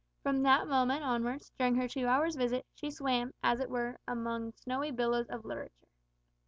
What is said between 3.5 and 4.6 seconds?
it were, among